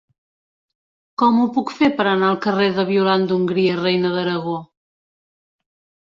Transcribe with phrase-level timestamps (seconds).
[1.23, 4.55] Com ho puc fer per anar al carrer de Violant d'Hongria Reina d'Aragó?